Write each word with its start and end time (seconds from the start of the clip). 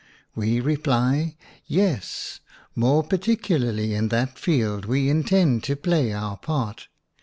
We 0.33 0.59
reply: 0.59 1.35
Yes; 1.67 2.39
more 2.75 3.03
particularly 3.03 3.93
in 3.93 4.07
that 4.07 4.39
field 4.39 4.85
we 4.85 5.11
intend 5.11 5.63
to 5.65 5.75
play 5.75 6.11
our 6.11 6.37
part. 6.37 6.87